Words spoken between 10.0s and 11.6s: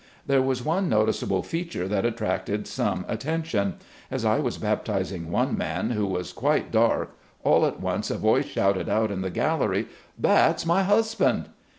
"That's my husband."